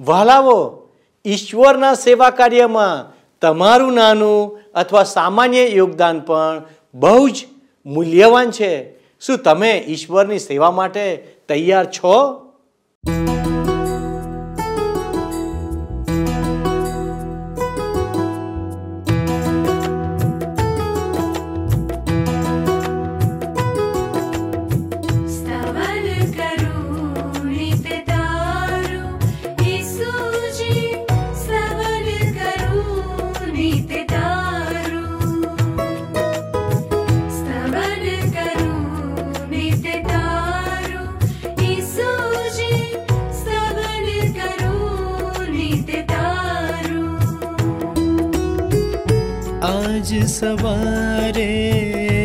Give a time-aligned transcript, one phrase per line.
[0.00, 0.88] વહાલાવો.
[1.24, 6.62] ઈશ્વરના સેવા કાર્યમાં તમારું નાનું અથવા સામાન્ય યોગદાન પણ
[6.94, 7.46] બહુ જ
[7.86, 8.98] મૂલ્યવાન છે.
[9.20, 11.16] શું તમે ઈશ્વરની સેવા માટે
[11.48, 12.46] તૈયાર છો?
[49.72, 51.50] आज सवारे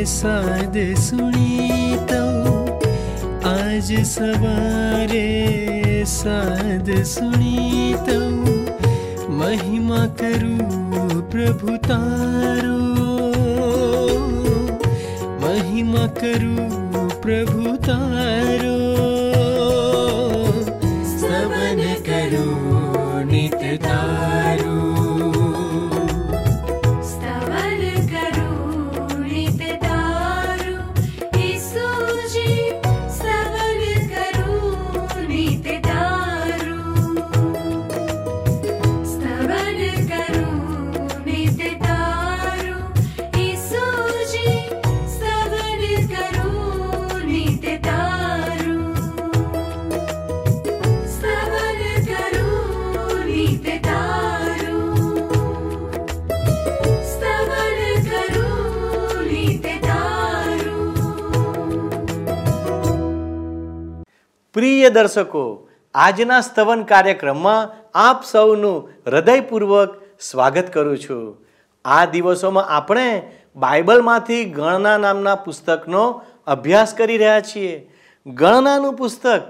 [0.06, 1.70] साद सुनि
[3.46, 5.28] आज सवारे
[6.08, 8.48] साद साधु
[9.34, 10.58] महिमा करु
[11.22, 12.98] प्रभु तारो।
[15.48, 16.56] महिमा करु
[17.22, 18.97] प्रभु तारो।
[64.58, 71.46] પ્રિય દર્શકો, આજના સ્તવન કાર્યક્રમમાં આપ સૌનું હૃદયપૂર્વક સ્વાગત કરું છું.
[71.86, 77.94] આ દિવસોમાં આપણે બાઇબલમાંથી ગણના નામના પુસ્તકનો અભ્યાસ કરી રહ્યા છીએ.
[78.28, 79.42] ગણનાનું પુસ્તક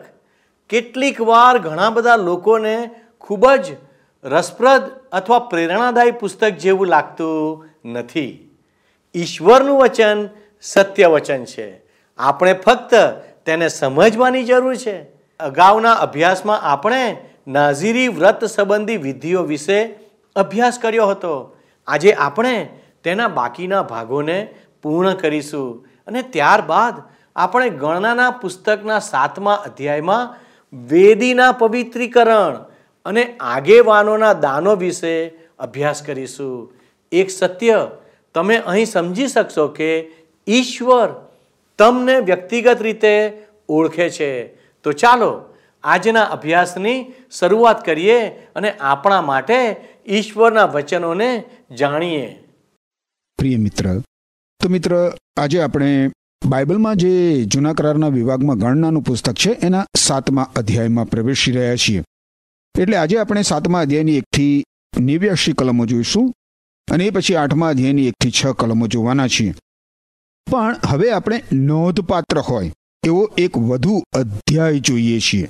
[0.70, 3.66] કેટલીક વાર ઘણા બધા લોકોને ખૂબ જ
[4.24, 4.82] રસપ્રદ
[5.12, 8.56] અથવા પ્રેરણાદાયી પુસ્તક જેવું લાગતું નથી.
[9.16, 10.30] ઈશ્વરનું વચન
[10.62, 11.82] સત્ય વચન છે.
[12.18, 12.94] આપણે ફક્ત
[13.48, 14.96] તેને સમજવાની જરૂર છે.
[15.40, 19.80] અગાઉના અભ્યાસમાં આપણે નાઝીરી વ્રત સંબંધી વિધિઓ વિશે
[20.36, 21.34] અભ્યાસ કર્યો હતો.
[21.88, 22.56] આજે આપણે
[23.04, 24.40] તેના બાકીના ભાગોને
[24.84, 25.70] પૂર્ણ કરીશું
[26.08, 26.96] અને ત્યારબાદ
[27.36, 30.34] આપણે ગણનાના પુસ્તકના સાતમા અધ્યાયમાં
[30.74, 32.58] વેદીના પવિત્રીકરણ
[33.06, 35.14] અને આગેવાનોના દાનો વિશે
[35.60, 36.74] અભ્યાસ કરીશું.
[37.12, 37.78] એક સત્ય
[38.36, 39.92] તમે અહીં સમજી શકશો કે
[40.48, 41.27] ઈશ્વર
[41.80, 43.32] તમને વ્યક્તિગત રીતે
[43.70, 44.46] ઓળખે છે.
[44.84, 47.06] તો ચાલો, આજના અભ્યાસની
[47.40, 49.76] શરૂઆત કરીએ અને આપણા માટે
[50.08, 51.44] ઈશ્વરના વચનોને
[51.78, 52.40] જાણીએ.
[53.38, 54.00] પ્રિય મિત્ર,
[54.62, 56.12] તો મિત્ર, આજે આપણે
[56.46, 62.04] બાઇબલમાં જે જૂના કરારના વિભાગમાં ગણનાનું પુસ્તક છે, એના સાતમા અધ્યાયમાં પ્રવેશી રહ્યા છીએ.
[62.80, 64.64] એટલે આજે આપણે સાતમા અધ્યાયની એકથી
[65.00, 66.34] નેવ્યાશી કલમો જોઈશું
[66.92, 69.54] અને એ પછી આઠમા અધ્યાયની એકથી છ કલમો જોવાના છીએ.
[70.52, 72.74] પણ હવે આપણે નોંધપાત્ર હોય
[73.06, 75.50] એવો એક વધુ અધ્યાય જોઈએ છીએ.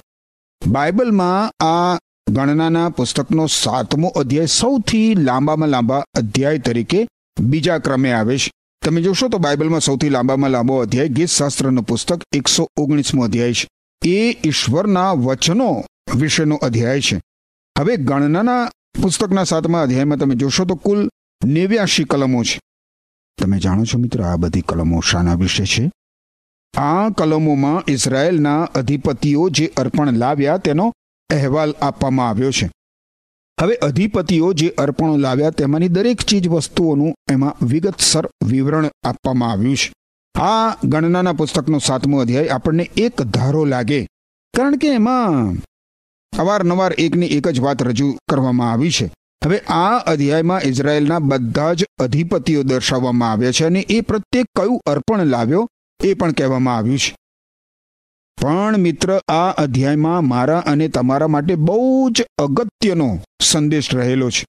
[0.68, 2.00] બાઇબલમાં આ
[2.34, 7.08] ગણનાના પુસ્તકનો સાતમો અધ્યાય સૌથી લાંબામાં લાંબા અધ્યાય તરીકે
[7.40, 8.52] બીજા ક્રમે આવે છે.
[8.86, 13.68] તમે જોશો તો બાઇબલમાં સૌથી લાંબામાં લાંબો અધ્યાય ગીત શાસ્ત્રનું પુસ્તક એકસો ઓગણીસમો અધ્યાય છે.
[14.06, 15.86] એ ઈશ્વરના વચનો
[16.16, 17.22] વિશેનો અધ્યાય છે.
[17.80, 18.72] હવે ગણનાના
[19.02, 21.10] પુસ્તકના સાતમા અધ્યાયમાં તમે જોશો તો કુલ
[21.46, 22.60] નેવ્યાશી કલમો છે.
[23.38, 25.92] તમે જાણો છો મિત્રો આ બધી કલમો શાના વિશે છે?
[26.78, 30.94] આ કલમોમાં ઇઝરાયેલના અધિપતિઓ જે અર્પણ લાવ્યા તેનો
[31.30, 32.72] અહેવાલ આપવામાં આવ્યો છે.
[33.62, 39.94] હવે અધિપતિઓ જે અર્પણો લાવ્યા તેમાંની દરેક ચીજ વસ્તુઓનું એમાં વિગતસર વિવરણ આપવામાં આવ્યું છે.
[40.40, 44.08] આ ગણનાના પુસ્તકનો સાતમો અધ્યાય આપણને એક ધારો લાગે.
[44.58, 45.54] કારણ કે એમાં
[46.40, 49.14] અવારનવાર એકની એક જ વાત રજૂ કરવામાં આવી છે.
[49.46, 55.26] હવે આ અધ્યાયમાં ઇઝરાયેલના બધા જ અધિપતિઓ દર્શાવવામાં આવ્યા છે અને એ પ્રત્યેક કયું અર્પણ
[55.26, 55.70] લાવ્યો
[56.04, 57.16] એ પણ કહેવામાં આવ્યું છે.
[58.42, 64.46] પણ મિત્ર, આ અધ્યાયમાં મારા અને તમારા માટે બહુ જ અગત્યનો સંદેશ રહેલો છે.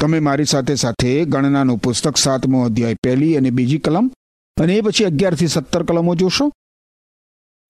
[0.00, 4.12] તમે મારી સાથે સાથે ગણનાનું પુસ્તક સાતમો અધ્યાય પહેલી અને બીજી કલમ
[4.60, 6.52] અને એ પછી અગિયારથી સત્તર કલમો જોશો.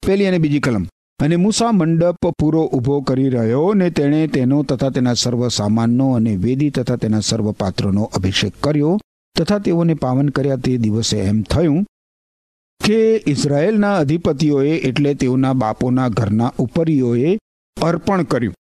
[0.06, 0.86] પહેલી અને બીજી કલમ.
[1.18, 6.36] અને મૂસા મંડપ પૂરો ઊભો કરી રહ્યો ને તેણે તેનો તથા તેના સર્વ સામાનનો અને
[6.36, 8.98] વેદી તથા તેના સર્વ પાત્રોનો અભિષેક કર્યો
[9.38, 11.84] તથા તેઓને પાવન કર્યા તે દિવસે એમ થયું
[12.84, 17.38] કે ઇઝરાયેલના અધિપતિઓએ એટલે તેઓના બાપોના ઘરના ઉપરીઓએ
[17.82, 18.54] અર્પણ કર્યું.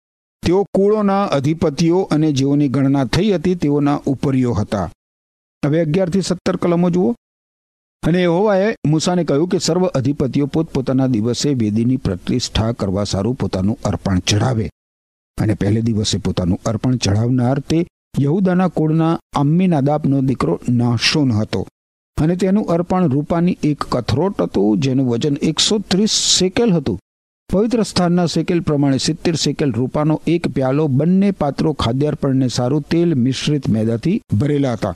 [0.46, 4.90] તેઓ કુળોના અધિપતિઓ અને જેઓની ગણના થઈ હતી તેઓના ઉપરીઓ હતા.
[5.66, 7.14] હવે અગિયારથી સત્તર કલમો જુઓ.
[8.06, 14.18] અને હોવાએ મૂસાને કહ્યું કે સર્વ અધિપતિઓ પોતપોતાના દિવસે વેદીની પ્રતિષ્ઠા કરવા સારું પોતાનું અર્પણ
[14.18, 14.70] ચઢાવે.
[15.38, 17.86] અને પહેલે દિવસે પોતાનું અર્પણ ચઢાવનાર તે
[18.20, 21.66] યહુદાના કુળના અમ્મીનાદાબનો દીકરો નાશોન હતો.
[22.20, 26.98] અને તેનું અર્પણ રૂપાની એક કથરોટ હતું, જેનું વજન એકસો ત્રીસ સેકેલ હતું.
[27.52, 33.68] પવિત્ર સ્થાનના સેકેલ પ્રમાણે સિત્તેર સેકેલ રૂપાનો એક પ્યાલો બંને પાત્રો ખાદ્યાર્પણને સારું તેલ મિશ્રિત
[33.68, 34.94] મેદાથી ભરેલા હતા.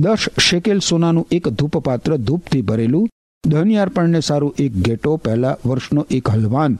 [0.00, 3.08] દસ શેકેલ સોનાનું એક ધૂપપાત્ર ધૂપથી ભરેલું
[3.48, 6.78] દહનિયાર્પણને સારું એક ઘેટો, પહેલા વર્ષનો એક હલવાન,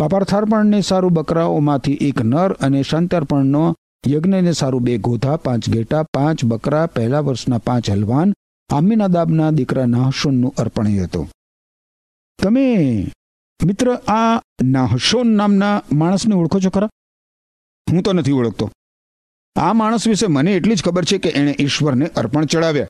[0.00, 3.74] પાપાર્થાર્પણને સારું બકરાઓમાંથી એક નર અને શાંતાર્પણનો
[4.08, 8.32] યજ્ઞને સારું બે ગોધા, પાંચ ઘેટા, પાંચ બકરા, પહેલા વર્ષના પાંચ હલવાન,
[8.70, 11.30] આમીનાદાબના દીકરા નાહશોનનું અર્પણ હતું.
[12.42, 13.06] તમે
[13.66, 16.88] મિત્ર આ નાહશોન નામના માણસને ઓળખો છો ખરા?
[17.92, 18.70] હું તો નથી ઓળખતો.
[19.56, 22.88] આ માણસ વિશે મને એટલી જ ખબર છે કે એણે ઈશ્વરને અર્પણ ચડાવ્યા.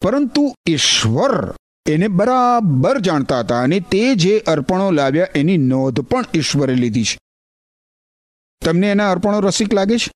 [0.00, 1.54] પરંતુ ઈશ્વર
[1.86, 7.18] એને બરાબર જાણતા હતા અને તે જે અર્પણો લાવ્યા એની નોંધ પણ ઈશ્વરે લીધી છે.
[8.64, 10.12] તમને એના અર્પણો રસિક લાગે છે?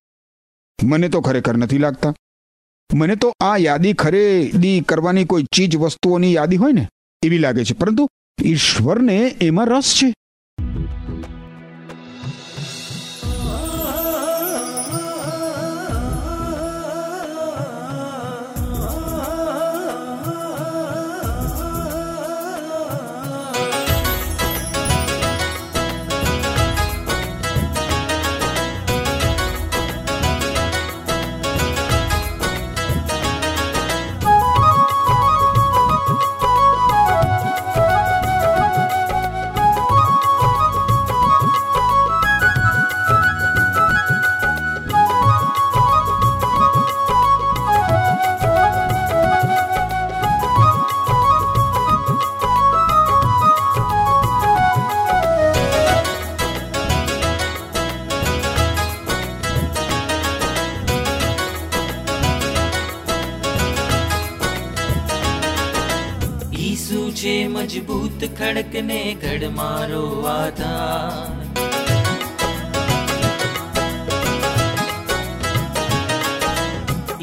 [0.83, 2.13] મને તો ખરેખર નથી લાગતા.
[2.93, 6.87] મને તો આ યાદી ખરીદી કરવાની કોઈ ચીજ વસ્તુઓની યાદી હોય ને,
[7.21, 7.73] એવી લાગે છે.
[7.73, 8.09] પરંતુ
[8.43, 10.13] ઈશ્વરને એમાં રસ છે.
[67.23, 69.99] છે મજબૂત ખડકને ઘડ મારો
[70.29, 71.29] આધાર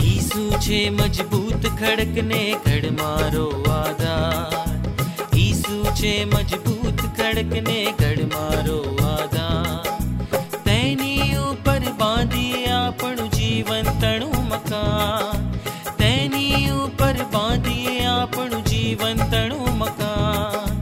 [0.05, 8.79] ઈસુ છે મજબૂત ખડકને ઘડ મારો આધાર ઈસુ છે મજબૂત ખડકને ઘડ મારો
[9.11, 15.40] આધાર તેની ઉપર બાંધી આપણું જીવન તણું મકાન.
[19.01, 20.79] આપણું જીવન તણું મકાન,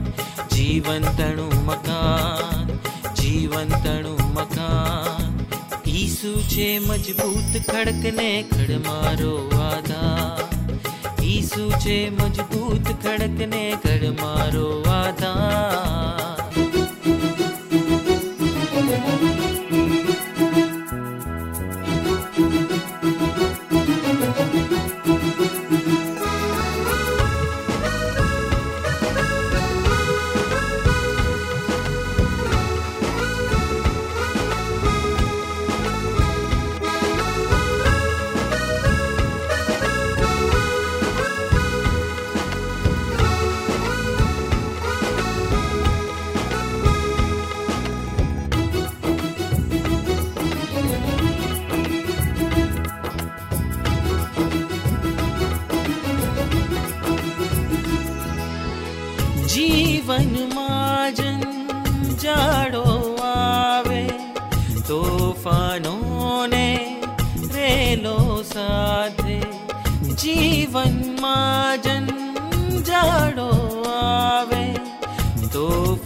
[0.51, 2.67] જીવંતણું મકાન
[3.15, 5.45] જીવંતણું મકાન.
[5.87, 11.23] ઈસુ છે મજબૂત ખડકને ખડ મારો આધાર.
[11.23, 16.28] ઈસુ છે મજબૂત ખડકને ખડ મારો આધાર.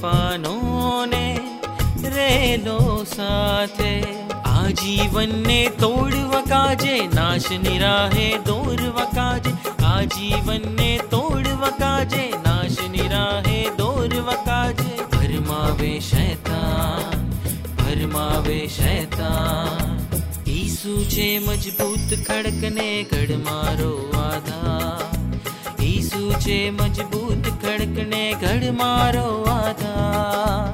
[0.03, 1.27] તોફાનોને
[2.13, 3.93] રેલો સાથે
[4.53, 9.53] આ જીવનને તોડવા કાજે નાશની રાહે દોરવા કાજે
[9.85, 17.23] આ જીવનને તોડવા કાજે નાશની રાહે દોરવા કાજે ભરમાવે શૈતાન
[17.77, 19.95] ભરમાવે શૈતાન
[20.57, 25.12] ઈસુ છે મજબૂત ખડકને ગઢ મારો આધાર
[26.14, 30.74] ઈસુ છે મજબૂત ખડકને ઘડ મારો આધાર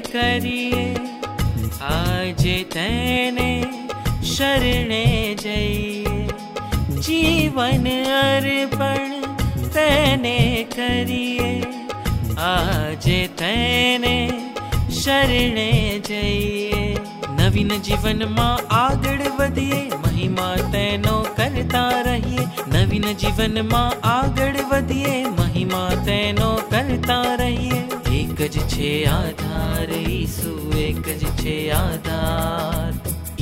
[0.00, 0.96] કરીએ.
[1.80, 3.64] આજે તેને
[4.22, 6.26] શરણે જઈએ.
[7.00, 9.20] જીવન અર્પણ
[9.68, 11.62] તેને કરીએ.
[12.38, 14.32] આજે તેને
[14.90, 16.96] શરણે જઈએ.
[17.28, 19.88] નવીન જીવનમાં આગળ વધીએ.
[19.88, 22.46] મહિમા તેનો કરતા રહીએ.
[22.72, 25.24] નવીન જીવનમાં આગળ વધીએ.
[25.24, 27.85] મહિમા તેનો કરતા રહીએ.
[28.38, 32.92] એક જ છે આધાર, ઈસુ એક જ છે આધાર.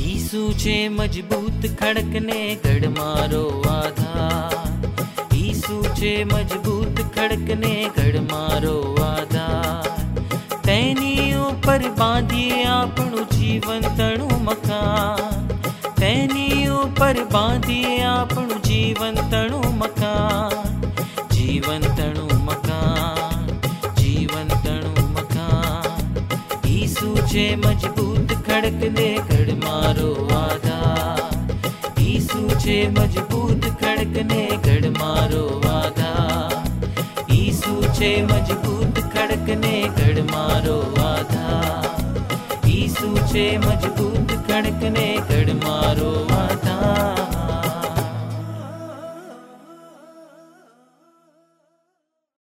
[0.01, 4.87] ઈસુ છે મજબૂત ખડકને ગઢ મારો આધાર.
[5.35, 10.05] ઈસુ છે મજબૂત ખડકને ગઢ મારો આધાર.
[10.63, 15.47] તેની ઉપર બાંધીએ આપણું જીવન તણું મકાન.
[15.95, 20.81] તેની ઉપર બાંધીએ આપણું જીવન તણું મકાન.
[21.29, 22.34] જીવન તણું
[27.35, 31.15] છે મજબૂત ખડકને ગઢ મારો વાદા
[32.01, 36.61] ઈસુ છે મજબૂત ખડકને ગઢ મારો વાદા
[37.29, 41.81] ઈસુ છે મજબૂત ખડકને ગઢ મારો વાદા
[42.67, 47.15] ઈસુ છે મજબૂત ખડકને ગઢ મારો વાદા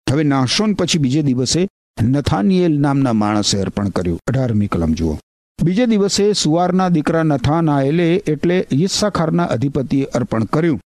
[0.06, 1.64] હવે નાશોન પછી બીજે દિવસે
[2.02, 4.20] નથાનિયેલ નામના માણસે અર્પણ કર્યું.
[4.26, 5.18] અઢારમી કલમ જુઓ.
[5.62, 10.80] બીજે દિવસે સુવારના દીકરા નથાનાયેલે એટલે ઈસ્સાખારના અધિપતિએ અર્પણ કર્યું.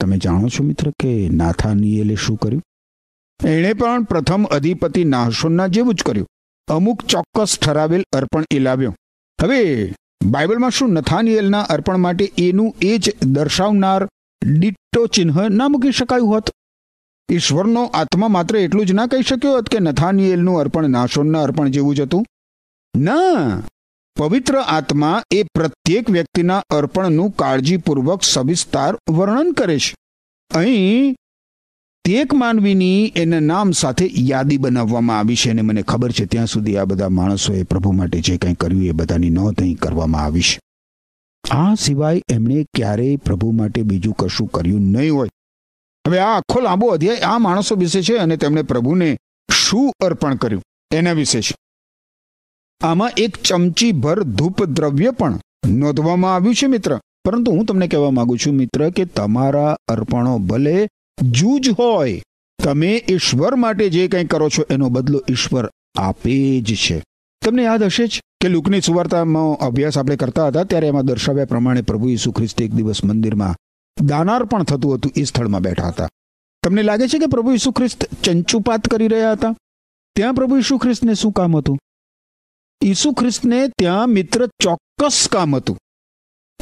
[0.00, 2.62] તમે જાણો છો મિત્ર કે નાથાનિયેલે શું કર્યું?
[3.44, 6.28] એણે પણ પ્રથમ અધિપતિ નાહશોનના જેવું જ કર્યું.
[6.68, 8.96] અમુક ચોક્કસ ઠરાવેલ અર્પણ એ લાવ્યો.
[9.42, 9.92] હવે
[10.24, 14.08] બાઇબલમાં શું નથાનિયેલના અર્પણ માટે એનું એ જ દર્શાવનાર
[14.58, 16.50] ડિટ્ટો ચિહ્ન ના મૂકી શકાયું હોત?
[17.32, 21.94] ઈશ્વરનો આત્મા માત્ર એટલું જ ના કહી શક્યો હોત કે નથાનિયેલનું અર્પણ નાશોનના અર્પણ જેવું
[21.94, 22.26] જ હતું?
[22.96, 23.62] ના.
[24.16, 29.94] પવિત્ર આત્મા એ પ્રત્યેક વ્યક્તિના અર્પણનું કાળજીપૂર્વક સવિસ્તાર વર્ણન કરે છે.
[30.54, 31.16] અહીં
[32.04, 36.76] તેક માનવીની એના નામ સાથે યાદી બનાવવામાં આવી છે અને મને ખબર છે ત્યાં સુધી
[36.76, 40.60] આ બધા માણસોએ પ્રભુ માટે જે કંઈ કર્યું એ બધાની નોંધ અહીં કરવામાં આવી છે.
[41.50, 45.28] આ સિવાય એમણે ક્યારેય પ્રભુ માટે બીજું કશું કર્યું નહીં હોય.
[46.06, 49.18] હવે આ આખો લાંબો અધ્યાય આ માણસો વિશે છે અને તેમણે પ્રભુને
[49.52, 50.62] શું અર્પણ કર્યું
[50.94, 51.54] એના વિશે છે.
[52.80, 56.98] આમાં એક ચમચી ભર ધૂપ દ્રવ્ય પણ નોંધવામાં આવ્યું છે મિત્ર.
[57.24, 60.88] પરંતુ હું તમને કહેવા માંગુ છું મિત્ર કે તમારા અર્પણો ભલે
[61.22, 62.22] જૂજ હોય,
[62.64, 67.02] તમે ઈશ્વર માટે જે કંઈ કરો છો એનો બદલો ઈશ્વર આપે જ છે.
[67.44, 71.82] તમને યાદ હશે જ કે લુકની સુવાર્તામાં અભ્યાસ આપણે કરતા હતા ત્યારે એમાં દર્શાવ્યા પ્રમાણે
[71.82, 73.54] પ્રભુ ઈસુ ખ્રિસ્ત એક દિવસ મંદિરમાં
[74.00, 76.08] દાનાર પણ થતું હતું એ સ્થળમાં બેઠા હતા.
[76.62, 79.54] તમને લાગે છે કે પ્રભુ ઈસુ ખ્રિસ્ત ચંચુપાત કરી રહ્યા હતા?
[80.16, 81.78] ત્યાં પ્રભુ ઈસુ ખ્રિસ્તને શું કામ હતું?
[82.84, 85.78] ઈસુ ખ્રિસ્તને ત્યાં મિત્ર ચોક્કસ કામ હતું.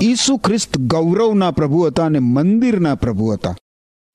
[0.03, 3.57] ઈસુ ખ્રિસ્ત ગૌરવના પ્રભુ હતા અને મંદિરના પ્રભુ હતા.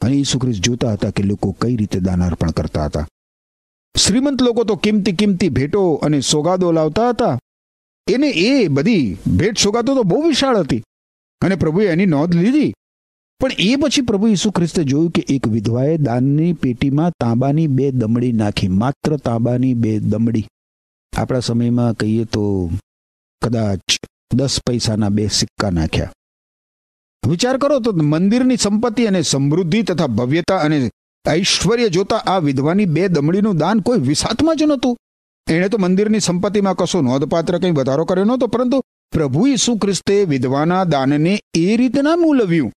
[0.02, 3.08] અને ઈસુ ખ્રિસ્ત જોતા હતા કે લોકો કઈ રીતે દાનાર્પણ કરતા હતા.
[3.98, 7.40] શ્રીમંત લોકો તો કિંમતી કિંમતી ભેટો અને સોગાદો લાવતા હતા.
[8.12, 10.84] એને એ બધી ભેટ સોગાદો તો બહુ વિશાળ હતી.
[11.42, 12.74] અને પ્રભુએ એની નોંધ લીધી.
[13.44, 18.32] પણ એ પછી પ્રભુ ઈસુ ખ્રિસ્તે જોયું કે એક વિધવાએ દાનની પેટીમાં તાંબાની બે દમડી
[18.32, 20.46] નાખી, માત્ર તાંબાની બે દમડી.
[21.14, 22.44] આપણા સમયમાં કહીએ તો
[23.42, 23.96] કદાચ
[24.34, 26.12] દસ પૈસાના બે સિક્કા નાખ્યા.
[27.28, 30.78] વિચાર કરો તો મંદિરની સંપત્તિ અને સમૃદ્ધિ તથા ભવ્યતા અને
[31.26, 34.96] ઐશ્વર્ય જોતા આ વિધવાની બે દમડીનું દાન કોઈ વિસાતમાં જ નહોતું.
[35.48, 38.82] એણે તો મંદિરની સંપત્તિમાં કશો નોંધપાત્ર કંઈ વધારો કર્યો નહોતો, પરંતુ
[39.12, 42.72] પ્રભુ ઈસુ ખ્રિસ્તે વિધવાના દાનને એ રીતના મૂલવ્યું.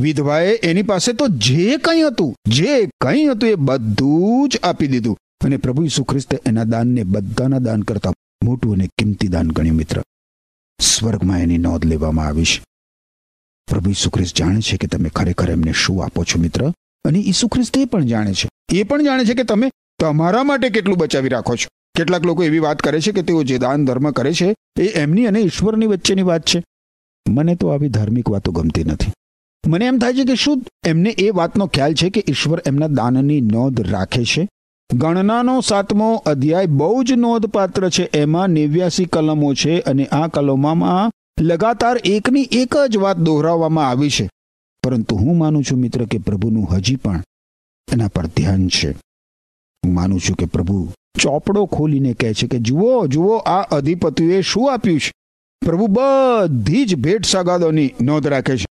[0.00, 5.18] વિધવાએ એની પાસે તો જે કંઈ હતું, જે કંઈ હતું એ બધું જ આપી દીધું.
[5.44, 8.12] અને પ્રભુ ઈસુ ખ્રિસ્તે એના દાનને બધાના દાન કરતા
[8.44, 10.02] મોટું અને કિંમતી દાન ગણ્યું, મિત્ર.
[10.80, 12.64] સ્વર્ગમાં એની નોંધ લેવામાં આવી છે.
[13.70, 16.72] પ્રભુ ઈસુ ખ્રિસ્ત જાણે છે કે તમે ખરેખર એમને શું આપો છો, મિત્ર?
[17.04, 18.48] અને ઈસુ ખ્રિસ્ત એ પણ જાણે છે.
[18.72, 21.68] એ પણ જાણે છે કે તમે તમારા માટે કેટલું બચાવી રાખો છો.
[21.98, 25.26] કેટલાક લોકો એવી વાત કરે છે કે તેઓ જે દાન ધર્મ કરે છે, એ એમની
[25.26, 26.64] અને ઈશ્વરની વચ્ચેની વાત છે.
[27.28, 29.12] મને તો આવી ધાર્મિક વાતો ગમતી નથી.
[29.66, 33.40] મને એમ થાય છે કે શું એમને એ વાતનો ખ્યાલ છે કે ઈશ્વર એમના દાનની
[33.40, 34.48] નોંધ રાખે છે?
[34.94, 38.10] ગણનાનો સાતમો અધ્યાય બહુ જ નોંધપાત્ર છે.
[38.14, 41.10] એમાં નેવ્યાસી કલમો છે અને આ કલમોમાં
[41.40, 44.30] લગાતાર એકની એક જ વાત દોહરાવવામાં આવી છે.
[44.82, 47.22] પરંતુ હું માનું છું મિત્ર કે પ્રભુનું હજી પણ
[47.92, 48.90] એના પર ધ્યાન છે.
[49.84, 50.88] હું માનું છું કે પ્રભુ
[51.20, 55.12] ચોપડો ખોલીને કહે છે કે જુઓ જુઓ, આ અધિપતિએ શું આપ્યું છે?
[55.66, 58.66] પ્રભુ બધી જ ભેટ સગાદોની નોંધ રાખે છે.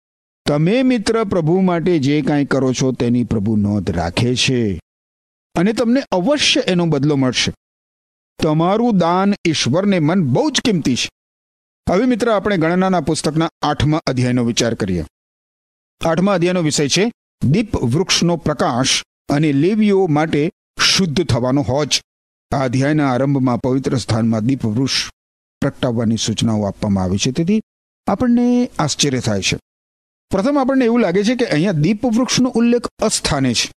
[0.46, 4.80] તમે મિત્ર પ્રભુ માટે જે કાંઈ કરો છો તેની પ્રભુ નોંધ રાખે છે.
[5.54, 7.52] અને તમને અવશ્ય એનો બદલો મળશે.
[8.42, 11.08] તમારું દાન ઈશ્વરને મન બહુ જ કિંમતી છે.
[11.90, 15.04] હવે મિત્ર, આપણે ગણનાના પુસ્તકના આઠમા અધ્યાયનો વિચાર કરીએ.
[16.06, 17.12] આઠમા અધ્યાયનો વિષય છે,
[17.44, 22.02] દીપ વૃક્ષનો પ્રકાશ અને લેવીઓ માટે શુદ્ધ થવાનો હોજ.
[22.54, 25.10] આ અધ્યાયના આરંભમાં પવિત્ર સ્થાનમાં દીપ વૃક્ષ
[25.60, 27.32] પ્રગટાવવાની સૂચનાઓ આપવામાં આવી છે.
[27.32, 27.62] તેથી
[28.06, 29.58] આપણને આશ્ચર્ય થાય છે.
[30.32, 33.68] પ્રથમ આપણને એવું લાગે છે કે અહીંયા દીપ વૃક્ષનો ઉલ્લેખ અસ્થાને છે.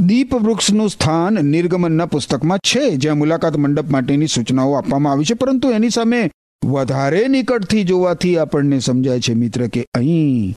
[0.00, 5.70] દીપ વૃક્ષનું સ્થાન નિર્ગમનના પુસ્તકમાં છે, જ્યાં મુલાકાત મંડપ માટેની સૂચનાઓ આપવામાં આવી છે, પરંતુ
[5.70, 6.30] એની સામે
[6.64, 10.54] વધારે નિકટથી જોવાથી આપણને સમજાય છે મિત્ર કે અહીં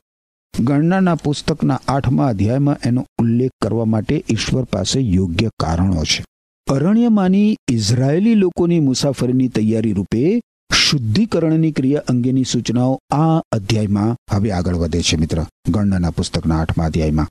[0.61, 6.23] ગણનાના પુસ્તકના આઠમા અધ્યાયમાં એનો ઉલ્લેખ કરવા માટે ઈશ્વર પાસે યોગ્ય કારણો છે.
[6.71, 10.41] અરણ્યમાંની ઇઝરાયેલી લોકોની મુસાફરીની તૈયારી રૂપે
[10.73, 15.45] શુદ્ધિકરણની ક્રિયા અંગેની સૂચનાઓ આ અધ્યાયમાં હવે આગળ વધે છે મિત્ર.
[15.69, 17.29] ગણના પુસ્તકના આઠમા અધ્યાયમાં.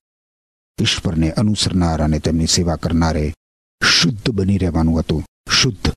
[0.81, 3.35] ઈશ્વરને અનુસરનાર અને તેમની સેવા કરનારે
[3.85, 5.25] શુદ્ધ બની રહેવાનું હતું.
[5.51, 5.93] શુદ્ધ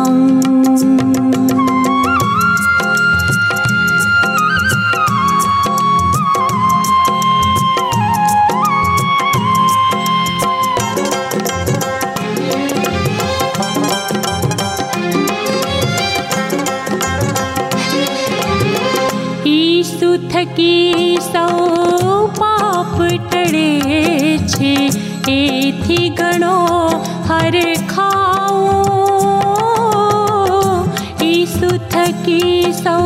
[31.69, 33.05] થકી સૌ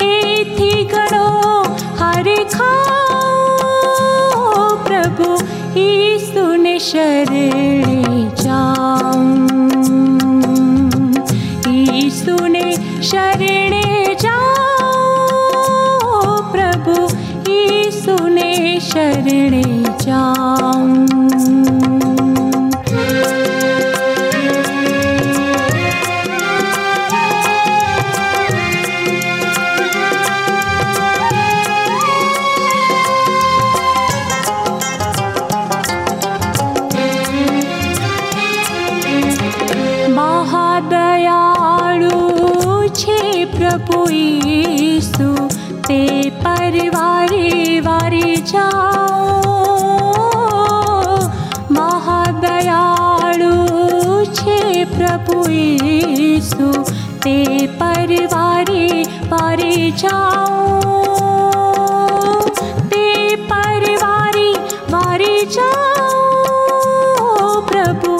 [0.00, 1.28] એથી ગણો
[2.00, 3.16] હર ખાઓ
[4.84, 5.30] પ્રભુ
[5.76, 7.15] ઈસુને શરણે
[44.26, 45.30] िसु
[45.88, 46.00] ते
[46.44, 48.36] परिवारि वारि
[54.36, 54.60] छे
[54.94, 56.68] प्रभु यशु
[57.24, 57.36] ते
[57.82, 58.86] परिवारि
[59.32, 59.76] वारि
[62.92, 63.04] ते
[63.52, 64.48] परिवारे
[64.94, 66.10] वारी जाओ
[67.70, 68.12] प्रभु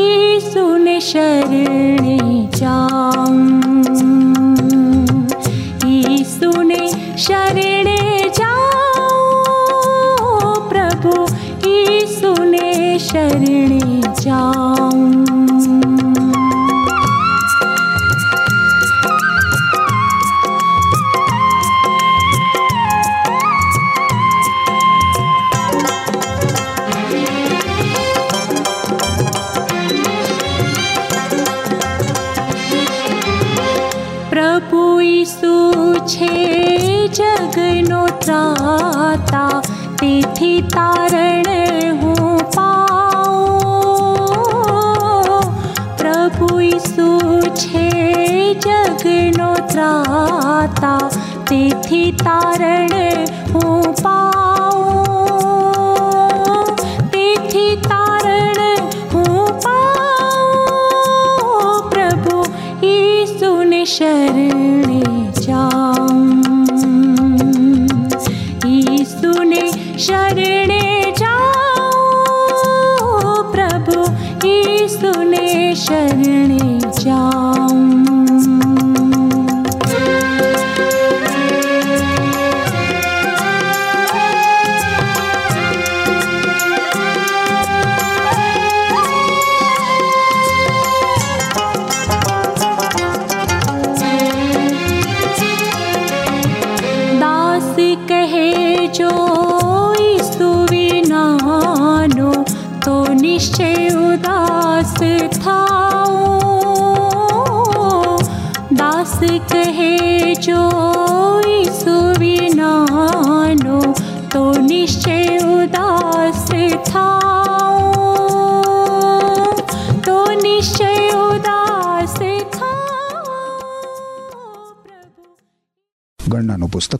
[0.00, 2.18] यशुने शरणे
[2.58, 2.93] जाओ।
[36.05, 36.31] છે
[37.09, 39.57] જગનો ત્રાતા
[39.99, 41.49] તેથી તારણ
[42.01, 43.59] હું પાઉં
[45.97, 47.09] પ્રભુ ઈસુ
[47.55, 47.87] છે
[48.65, 51.05] જગનો ત્રાતા
[51.49, 52.95] તેથી તારણ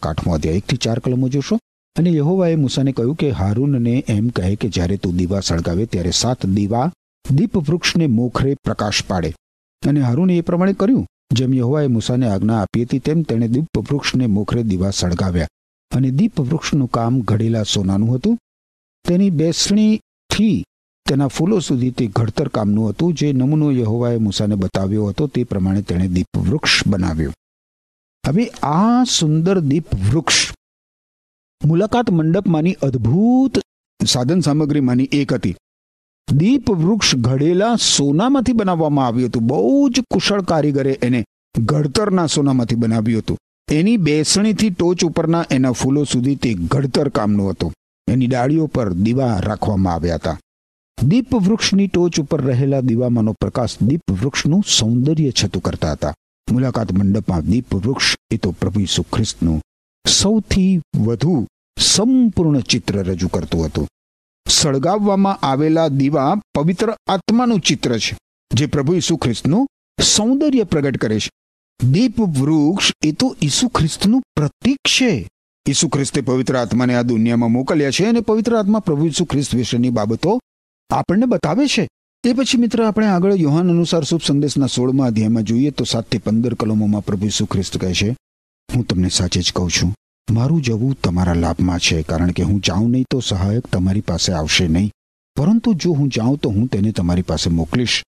[0.04, 1.58] ગણનાનું પુસ્તક આઠમો અધ્યાય એકથી ચાર કલમો જોશો.
[1.96, 6.46] અને યહોવાએ મૂસાને કહ્યું કે હારૂનને એમ કહે કે જ્યારે તું દીવા સળગાવે ત્યારે સાત
[6.46, 6.92] દીવા
[7.30, 9.34] દીપ વૃક્ષને મોખરે પ્રકાશ પાડે.
[9.88, 11.06] અને હારૂને એ પ્રમાણે કર્યું.
[11.32, 15.48] જેમ યહોવાએ મૂસાને આજ્ઞા આપી હતી તેમ તેણે દીપ વૃક્ષને મોખરે દીવા સળગાવ્યા.
[15.94, 18.38] અને દીપ વૃક્ષનું કામ ઘડેલા સોનાનું હતું.
[19.08, 20.64] તેની બેસણીથી
[21.08, 23.14] તેના ફૂલો સુધી તે ઘડતર કામનું હતું.
[23.14, 27.32] જે નમૂનો યહોવાએ મૂસાને બતાવ્યો હતો તે પ્રમાણે તેણે દીપ વૃક્ષ બનાવ્યો.
[28.26, 30.52] હવે આ સુંદર દીપ વૃક્ષ
[31.64, 33.58] મુલાકાત મંડપમાંની અદ્ભુત
[34.06, 35.56] સાધન સામગ્રીમાંની એક હતી.
[36.32, 39.46] દીપ વૃક્ષ ઘડેલા સોનામાંથી બનાવવામાં આવ્યું હતું.
[39.46, 41.24] બહુ જ કુશળ કારીગરે એને
[41.64, 43.38] ઘડતરના સોનામાંથી બનાવ્યું હતું.
[43.70, 47.72] એની બેસણીથી ટોચ ઉપરના એના ફૂલો સુધી તે ઘડતર કામનું હતું.
[48.08, 50.38] એની ડાળીઓ પર દીવા રાખવામાં આવ્યા હતા.
[51.02, 56.14] દીપ વૃક્ષની ટોચ ઉપર રહેલા દીવામાંનો પ્રકાશ દીપ વૃક્ષનું સૌંદર્ય છતું કરતા હતા.
[56.50, 59.60] મુલાકાત મંડપમાં દીપ વૃક્ષ એ તો પ્રભુ ઈસુ ખ્રિસ્તનું
[60.08, 61.46] સૌથી વધુ
[61.78, 63.86] સંપૂર્ણ ચિત્ર રજૂ કરતું હતું.
[64.46, 68.16] સળગાવવામાં આવેલા દીવા પવિત્ર આત્માનું ચિત્ર છે,
[68.54, 69.66] જે પ્રભુ ઈસુ ખ્રિસ્તનું
[70.02, 71.30] સૌંદર્ય પ્રગટ કરે છે.
[71.80, 75.28] દીપ વૃક્ષ એ તો ઈસુ ખ્રિસ્તનું પ્રતીક છે.
[75.66, 79.90] ઈસુ ખ્રિસ્તે પવિત્ર આત્માને આ દુનિયામાં મોકલ્યા છે અને પવિત્ર આત્મા પ્રભુ ઈસુ ખ્રિસ્ત વિશેની
[79.90, 80.38] બાબતો
[80.90, 81.88] આપણને બતાવે છે.
[82.26, 86.54] એ પછી મિત્ર આપણે આગળ યોહાન અનુસાર શુભ સંદેશના સોળમાં અધ્યાયમાં જોઈએ તો સાતથી પંદર
[86.54, 88.16] કલમોમાં પ્રભુ ઈસુ ખ્રિસ્ત કહે છે,
[88.74, 89.94] હું તમને સાચે જ કહું છું.
[90.32, 94.68] મારું જવું તમારા લાભમાં છે, કારણ કે હું જાઉં નહીં તો સહાયક તમારી પાસે આવશે
[94.68, 94.90] નહીં.
[95.36, 98.02] પરંતુ જો હું જાઉં તો હું તેને તમારી પાસે મોકલીશ.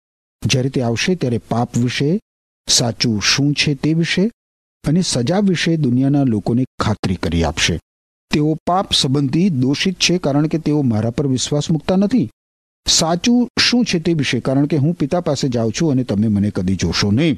[0.47, 2.21] જ્યારે તે આવશે, ત્યારે પાપ વિશે
[2.69, 4.31] સાચું શું છે તે વિશે
[4.85, 7.81] અને સજા વિશે દુનિયાના લોકોને ખાતરી કરી આપશે.
[8.31, 12.31] તેઓ પાપ સંબંધી દોષિત છે, કારણ કે તેઓ મારા પર વિશ્વાસ મૂકતા નથી.
[12.87, 14.41] સાચું શું છે તે વિશે?
[14.41, 17.37] કારણ કે હું પિતા પાસે જાઉં છું અને તમે મને કદી જોશો નહીં.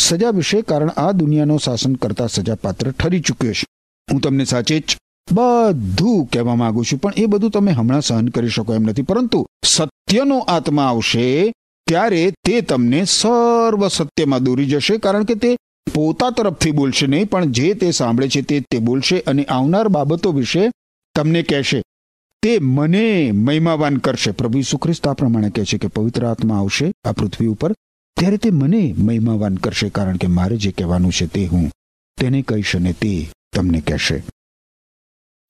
[0.00, 3.66] સજા વિશે કારણ આ દુનિયાનો શાસન કરતા સજાપાત્ર ઠરી ચૂક્યો છે.
[4.12, 4.96] હું તમને સાચે જ
[5.32, 9.02] બધું કહેવા માંગુ છું, પણ એ બધું તમે હમણાં સહન કરી શકો એમ નથી.
[9.02, 11.52] પરંતુ સત્યનો આત્મા આવશે
[11.86, 15.56] ત્યારે તે તમને સર્વ સત્યમાં દોરી જશે, કારણ કે તે
[15.94, 20.32] પોતા તરફથી બોલશે નહીં, પણ જે તે સાંભળે છે તે તે બોલશે અને આવનાર બાબતો
[20.32, 20.70] વિશે
[21.14, 21.82] તમને કહેશે.
[22.46, 24.30] તે મને મહિમાવાન કરશે.
[24.30, 27.72] પ્રભુ ઈસુ ખ્રિસ્ત આ પ્રમાણે કહે છે કે પવિત્ર આત્મા આવશે આ પૃથ્વી ઉપર,
[28.16, 31.70] ત્યારે તે મને મહિમાવાન કરશે, કારણ કે મારે જે કહેવાનું છે તે હું
[32.18, 34.22] તેને કહીશ અને તે તમને કહેશે.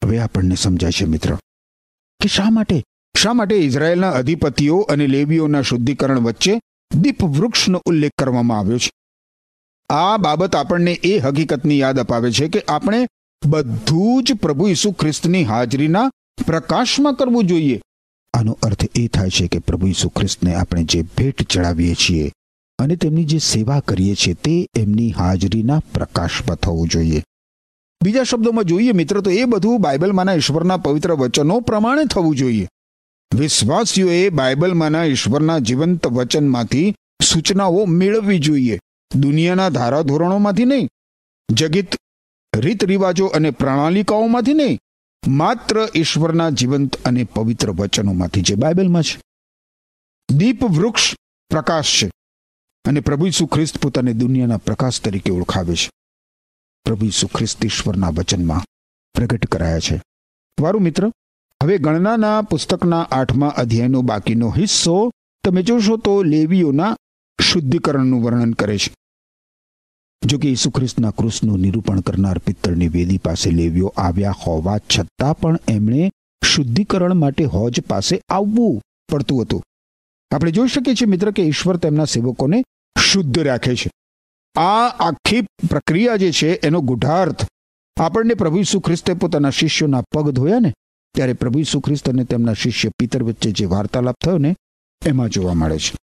[0.05, 1.37] હવે આપણને સમજાય છે મિત્ર,
[2.21, 2.83] કે શા માટે
[3.19, 6.61] શા માટે ઇઝરાયેલના અધિપતિઓ અને લેવીઓના શુદ્ધિકરણ વચ્ચે
[6.97, 8.91] દીપ વૃક્ષનો ઉલ્લેખ કરવામાં આવ્યો છે?
[9.91, 13.07] આ બાબત આપણને એ હકીકતની યાદ અપાવે છે કે આપણે
[13.47, 16.11] બધું જ પ્રભુ ઈસુ ખ્રિસ્તની હાજરીના
[16.47, 17.81] પ્રકાશમાં કરવું જોઈએ.
[18.35, 22.33] આનો અર્થ એ થાય છે કે પ્રભુ ઈસુ ખ્રિસ્તને આપણે જે ભેટ ચડાવીએ છીએ
[22.79, 27.23] અને તેમની જે સેવા કરીએ છીએ તે એમની હાજરીના પ્રકાશમાં થવું જોઈએ.
[28.05, 32.69] બીજા શબ્દોમાં જોઈએ મિત્ર, તો એ બધું બાઇબલમાંના ઈશ્વરના પવિત્ર વચનો પ્રમાણે થવું જોઈએ.
[33.35, 38.79] વિશ્વાસીઓએ બાઇબલમાંના ઈશ્વરના જીવંત વચનમાંથી સૂચનાઓ મેળવવી જોઈએ.
[39.17, 40.89] દુનિયાના ધારાધોરણોમાંથી નહીં,
[41.49, 41.97] જગિત
[42.57, 44.79] રીત રિવાજો અને પ્રણાલિકાઓમાંથી નહીં
[45.27, 49.21] માત્ર ઈશ્વરના જીવંત અને પવિત્ર વચનોમાંથી જે બાઇબલમાં છે.
[50.37, 51.15] દીપ વૃક્ષ
[51.51, 52.11] પ્રકાશ છે
[52.85, 55.91] અને પ્રભુ ઈસુ ખ્રિસ્ત પોતાને દુનિયાના પ્રકાશ તરીકે ઓળખાવે છે.
[56.85, 58.63] પ્રભુ ઈસુ ખ્રિસ્ત ઈશ્વરના વચનમાં
[59.15, 60.03] પ્રગટ કરાયા છે.
[60.61, 61.09] વારું મિત્ર,
[61.63, 65.11] હવે ગણનાના પુસ્તકના આઠમા અધ્યાયનો બાકીનો હિસ્સો
[65.45, 66.97] તમે જોશો તો લેવીઓના
[67.41, 68.95] શુદ્ધિકરણનું વર્ણન કરે છે.
[70.27, 75.59] જો કે ઈસુ ખ્રિસ્તના ક્રુસનું નિરૂપણ કરનાર પિત્તળની વેદી પાસે લેવ્યો આવ્યા હોવા છતાં પણ
[75.69, 76.11] એમણે
[76.45, 79.63] શુદ્ધિકરણ માટે હોજ પાસે આવવું પડતું હતું.
[80.35, 82.65] આપણે જોઈ શકીએ છીએ મિત્ર કે ઈશ્વર તેમના સેવકોને
[83.01, 83.91] શુદ્ધ રાખે છે.
[84.61, 87.47] આ આખી પ્રક્રિયા જે છે એનો ગુઢાર્થ.
[88.01, 90.73] આપણને પ્રભુ ઈસુ ખ્રિસ્તે પોતાના શિષ્યોના પગ ધોયા ને,
[91.15, 94.57] ત્યારે પ્રભુ ઈસુ ખ્રિસ્ત અને તેમના શિષ્ય પિતર વચ્ચે જે વાર્તાલાપ થયો ને,
[95.07, 96.06] એમાં જોવા મળે છે.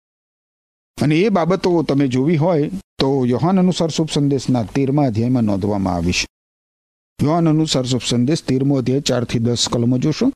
[1.03, 6.13] અને એ બાબતો તમે જોવી હોય તો યોહાન અનુસાર શુભ સંદેશના તેરમા અધ્યાયમાં નોંધવામાં આવી
[6.13, 6.27] છે
[7.23, 10.33] યોહાન અનુસાર શુભ સંદેશ તેરમો અધ્યાય ચારથી દસ કલમો જોશો.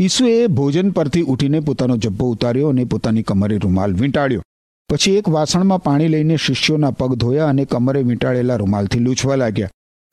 [0.00, 4.42] ઈસુએ ભોજન પરથી ઉઠીને પોતાનો જબ્બો ઉતાર્યો અને પોતાની કમરે રૂમાલ વીંટાળ્યો.
[4.88, 9.70] પછી એક વાસણમાં પાણી લઈને શિષ્યોના પગ ધોયા અને કમરે વીંટાળેલા રૂમાલથી લૂછવા લાગ્યા.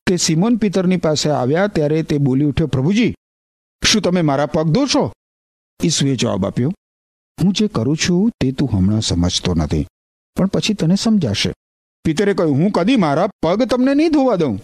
[0.07, 3.13] તે સિમોન પિતરની પાસે આવ્યા ત્યારે તે બોલી ઉઠ્યો, પ્રભુજી,
[3.85, 5.13] શું તમે મારા પગ ધો છો
[5.83, 6.73] ઈસુએ જવાબ આપ્યો
[7.43, 9.87] હું જે કરું છું તે તું હમણાં સમજતો નથી.
[10.35, 11.53] પણ પછી તને સમજાશે.
[12.05, 14.59] પિતરે કહ્યું, હું કદી મારા પગ તમને નહીં ધોવા દઉં.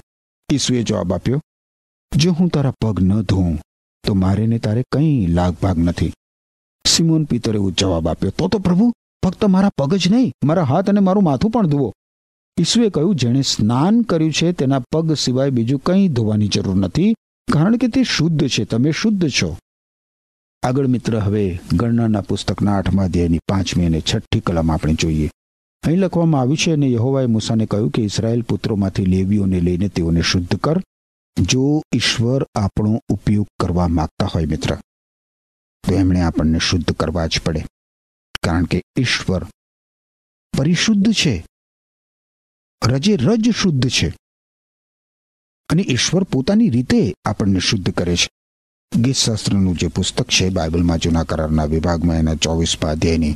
[0.53, 1.41] ઈસુએ જવાબ આપ્યો,
[2.17, 3.59] જો હું તારા પગ ન ધોઉં,
[4.03, 6.13] તો મારે ને તારે કંઈ લાગભાગ નથી.
[6.87, 8.93] સિમોન પિતરે જવાબ આપ્યો, તો તો પ્રભુ,
[9.25, 11.93] ફક્ત મારા પગ જ નહીં, મારા હાથ અને મારું માથું પણ ધોવો.
[12.59, 17.13] ઈસુએ કહ્યું, જેણે સ્નાન કર્યું છે તેના પગ સિવાય બીજું કંઈ ધોવાની જરૂર નથી,
[17.53, 19.57] કારણ કે તે શુદ્ધ છે, તમે શુદ્ધ છો.
[20.63, 25.31] આગળ મિત્ર, હવે ગણનાના પુસ્તકના આઠમા અધ્યાયની પાંચમી અને છઠ્ઠી કલમ આપણે જોઈએ.
[25.83, 30.55] અહીં લખવામાં આવ્યું છે, અને યહોવાએ મૂસાને કહ્યું કે ઇસરાયેલ પુત્રોમાંથી લેવીઓને લઈને તેઓને શુદ્ધ
[30.55, 30.81] કર,
[31.41, 34.75] જો ઈશ્વર આપણો ઉપયોગ કરવા માગતા હોય મિત્ર.
[35.87, 37.65] તો એમણે આપણને શુદ્ધ કરવા જ પડે.
[38.43, 39.45] કારણ કે ઈશ્વર
[40.57, 41.45] પરિશુદ્ધ છે.
[42.87, 44.13] રજે રજ શુદ્ધ છે.
[45.69, 48.29] અને ઈશ્વર પોતાની રીતે આપણને શુદ્ધ કરે છે.
[49.01, 53.35] ગીતશાસ્ત્રનું જે પુસ્તક છે, બાઇબલમાં જૂના કરારના વિભાગમાં એના ચોવીસ અધ્યાયની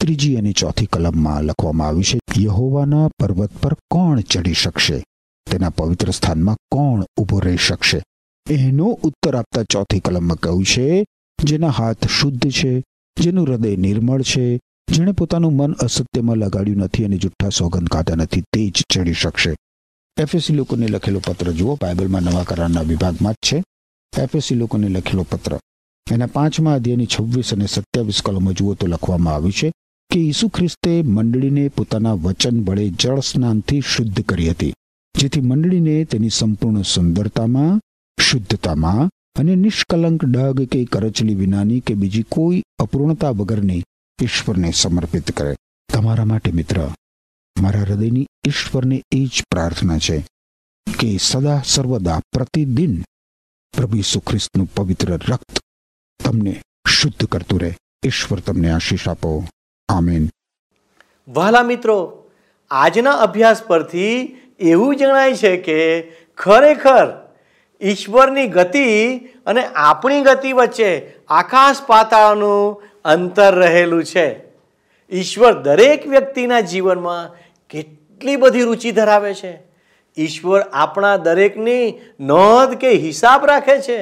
[0.00, 5.04] ત્રીજી અને ચોથી કલમમાં લખવામાં આવ્યું છે, યહોવાના પર્વત પર કોણ ચડી શકશે?
[5.50, 8.02] તેના પવિત્ર સ્થાનમાં કોણ ઊભો રહી શકશે?
[8.50, 11.04] એનો ઉત્તર આપતા ચોથી કલમમાં કહ્યું છે,
[11.44, 12.82] જેના હાથ શુદ્ધ છે,
[13.20, 14.60] જેનું હૃદય નિર્મળ છે,
[14.92, 19.56] જેણે પોતાનું મન અસત્યમાં લગાડ્યું નથી અને જુઠ્ઠા સોગંદ ખાતા નથી, તે જ ચડી શકશે.
[20.20, 23.64] એફએસી લોકોને લખેલો પત્ર જુઓ, બાઇબલમાં નવા કરારના વિભાગમાં જ છે.
[24.18, 25.58] એફએસી લખેલો પત્ર.
[26.12, 29.72] એના પાંચમા અધ્યાયની છવ્વીસ અને સત્યાવીસ કલમો જુઓ તો લખવામાં આવ્યું છે
[30.10, 34.74] કે ઈસુ ખ્રિસ્તે મંડળીને પોતાના વચન વડે જળ સ્નાનથી શુદ્ધ કરી હતી,
[35.20, 37.80] જેથી મંડળીને તેની સંપૂર્ણ સુંદરતામાં,
[38.20, 43.82] શુદ્ધતામાં અને નિષ્કલંક ડગ કે કરચલી વિનાની કે બીજી કોઈ અપૂર્ણતા વગરની
[44.22, 45.56] ઈશ્વરને સમર્પિત કરે.
[45.92, 46.90] તમારા માટે મિત્ર,
[47.60, 50.26] મારા હૃદયની ઈશ્વરને એ જ પ્રાર્થના છે
[50.98, 53.02] કે સદા સર્વદા પ્રતિદિન
[53.76, 55.58] પ્રભુ ઈસુ ખ્રિસ્તનું પવિત્ર રક્ત
[56.24, 57.76] તમને શુદ્ધ કરતું રહે.
[58.06, 59.44] ઈશ્વર તમને આશીષ આપો.
[59.88, 60.28] આમેન.
[61.28, 62.30] વહાલા મિત્રો,
[62.70, 66.02] આજના અભ્યાસ પરથી એવું જણાય છે કે
[66.38, 67.30] ખરેખર
[67.82, 74.44] ઈશ્વરની ગતિ અને આપણી ગતિ વચ્ચે આકાશ પાતાળનું અંતર રહેલું છે.
[75.10, 77.36] ઈશ્વર દરેક વ્યક્તિના જીવનમાં
[77.70, 79.71] કેટલી બધી રુચિ ધરાવે છે?
[80.18, 84.00] ઈશ્વર આપણા દરેકની નોંધ કે હિસાબ રાખે છે.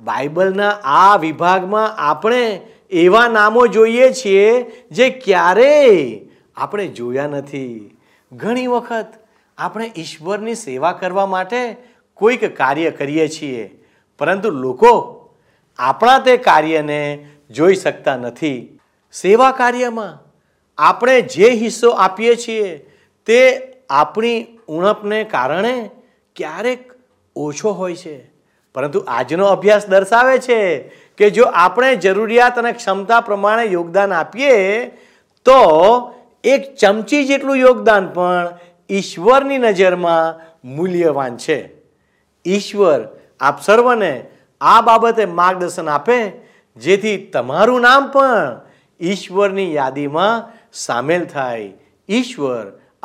[0.00, 4.48] બાઇબલના આ વિભાગમાં આપણે એવા નામો જોઈએ છીએ
[4.90, 6.20] જે ક્યારેય
[6.56, 7.98] આપણે જોયા નથી.
[8.32, 9.06] ઘણી વખત
[9.58, 11.76] આપણે ઈશ્વરની સેવા કરવા માટે
[12.14, 13.64] કોઈક કાર્ય કરીએ છીએ,
[14.18, 14.92] પરંતુ લોકો
[15.78, 18.78] આપણા તે કાર્યને જોઈ શકતા નથી.
[19.12, 20.14] સેવા કાર્યમાં
[20.78, 22.76] આપણે જે હિસ્સો આપીએ છીએ
[23.26, 23.40] તે
[23.90, 25.90] આપણી ઉણપને કારણે
[26.36, 26.92] ક્યારેક
[27.36, 28.30] ઓછો હોય છે.
[28.74, 30.78] પરંતુ આજનો અભ્યાસ દર્શાવે છે
[31.18, 34.86] કે જો આપણે જરૂરિયાત અને ક્ષમતા પ્રમાણે યોગદાન આપીએ,
[35.44, 35.60] તો
[36.44, 38.48] એક ચમચી જેટલું યોગદાન પણ
[38.90, 41.72] ઈશ્વરની નજરમાં મૂલ્યવાન છે.
[42.46, 43.08] ઈશ્વર
[43.40, 44.26] આપ સર્વને
[44.60, 46.32] આ બાબતે માર્ગદર્શન આપે,
[46.76, 48.60] જેથી તમારું નામ પણ
[49.00, 51.72] ઈશ્વરની યાદીમાં સામેલ થાય.
[52.08, 52.80] ઈશ્વર